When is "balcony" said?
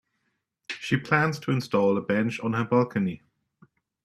2.65-3.21